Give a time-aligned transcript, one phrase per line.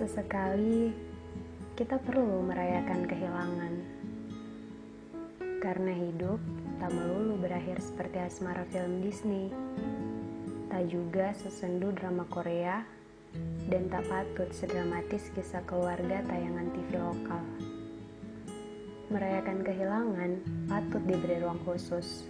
[0.00, 0.96] Sesekali
[1.76, 3.74] kita perlu merayakan kehilangan.
[5.60, 6.40] Karena hidup
[6.80, 9.52] tak melulu berakhir seperti asmara film Disney.
[10.72, 12.80] Tak juga sesendu drama Korea
[13.68, 17.44] dan tak patut sedramatis kisah keluarga tayangan TV lokal.
[19.12, 20.30] Merayakan kehilangan
[20.64, 22.24] patut diberi ruang khusus,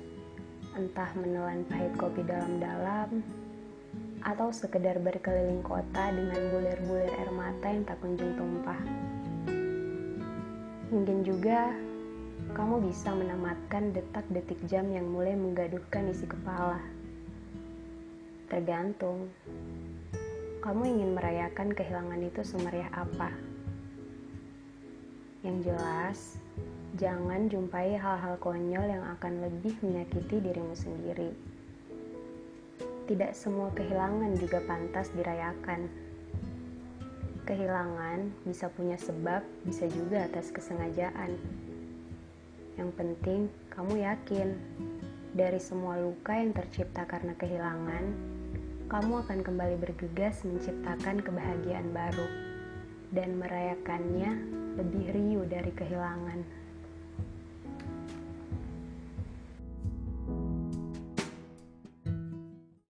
[0.74, 3.22] entah menelan pahit kopi dalam-dalam,
[4.24, 8.80] atau sekedar berkeliling kota dengan bulir-bulir air mata yang tak kunjung tumpah.
[10.90, 11.70] Mungkin juga
[12.52, 16.82] kamu bisa menamatkan detak-detik jam yang mulai menggaduhkan isi kepala.
[18.50, 19.30] Tergantung,
[20.60, 23.30] kamu ingin merayakan kehilangan itu semeriah apa.
[25.46, 26.18] Yang jelas,
[26.98, 31.32] jangan jumpai hal-hal konyol yang akan lebih menyakiti dirimu sendiri.
[33.10, 35.90] Tidak semua kehilangan juga pantas dirayakan.
[37.42, 41.34] Kehilangan bisa punya sebab, bisa juga atas kesengajaan.
[42.78, 43.40] Yang penting,
[43.74, 44.54] kamu yakin
[45.34, 48.14] dari semua luka yang tercipta karena kehilangan,
[48.86, 52.30] kamu akan kembali bergegas menciptakan kebahagiaan baru
[53.10, 54.38] dan merayakannya
[54.78, 56.46] lebih riuh dari kehilangan.